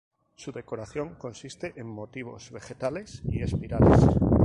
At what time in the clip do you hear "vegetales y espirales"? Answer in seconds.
2.49-3.99